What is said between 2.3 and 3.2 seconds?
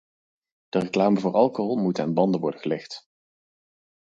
worden gelegd.